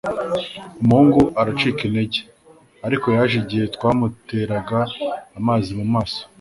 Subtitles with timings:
[0.81, 2.19] umuhungu aracika intege,
[2.87, 4.79] ariko yaje igihe twamuteraga
[5.39, 6.21] amazi mumaso